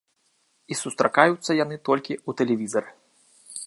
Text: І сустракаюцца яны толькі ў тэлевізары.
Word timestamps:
І 0.75 0.77
сустракаюцца 0.81 1.59
яны 1.63 1.75
толькі 1.91 2.19
ў 2.27 2.41
тэлевізары. 2.41 2.89